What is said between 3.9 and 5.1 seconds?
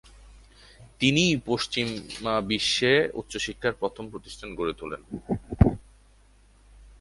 প্রতিষ্ঠান গড়ে তোলেন।